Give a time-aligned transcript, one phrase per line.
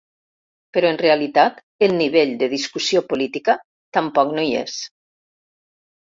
[0.75, 3.55] Però en realitat el nivell de discussió política
[3.99, 4.79] tampoc no hi és.